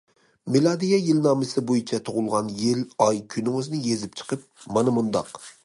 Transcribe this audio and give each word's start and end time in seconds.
مىلادىيە 0.53 0.97
يىلنامىسى 1.07 1.63
بويىچە 1.71 1.99
تۇغۇلغان 2.09 2.49
يىل 2.63 2.81
ئاي 3.07 3.21
كۈنىڭىزنى 3.35 3.83
يېزىپ 3.91 4.19
چىقىپ، 4.23 4.49
مانا 4.79 4.97
مۇنداق. 5.01 5.33